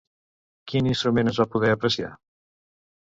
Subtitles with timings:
[0.71, 2.11] Quin instrument es va poder apreciar?